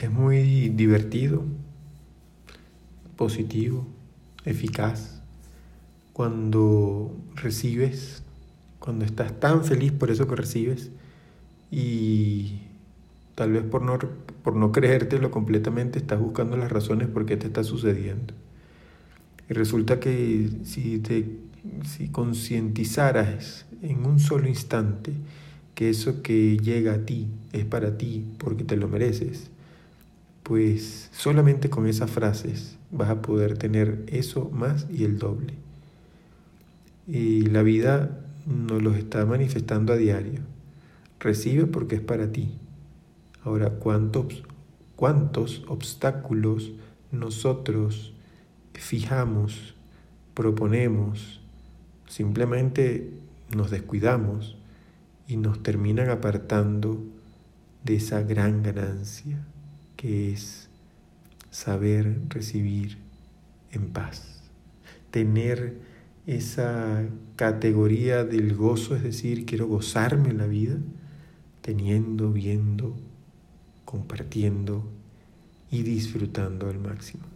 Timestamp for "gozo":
68.54-68.96